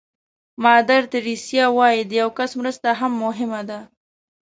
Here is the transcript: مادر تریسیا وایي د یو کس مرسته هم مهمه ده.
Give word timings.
مادر 0.63 1.01
تریسیا 1.13 1.65
وایي 1.77 2.01
د 2.05 2.11
یو 2.21 2.29
کس 2.37 2.51
مرسته 2.59 2.89
هم 2.99 3.11
مهمه 3.25 3.61
ده. 3.69 3.79